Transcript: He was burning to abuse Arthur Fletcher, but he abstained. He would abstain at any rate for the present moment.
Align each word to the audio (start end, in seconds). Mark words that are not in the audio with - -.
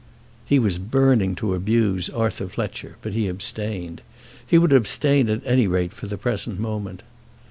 He 0.47 0.57
was 0.57 0.79
burning 0.79 1.35
to 1.35 1.53
abuse 1.53 2.09
Arthur 2.09 2.47
Fletcher, 2.47 2.97
but 3.03 3.13
he 3.13 3.27
abstained. 3.27 4.01
He 4.47 4.57
would 4.57 4.73
abstain 4.73 5.29
at 5.29 5.45
any 5.45 5.67
rate 5.67 5.93
for 5.93 6.07
the 6.07 6.17
present 6.17 6.59
moment. 6.59 7.03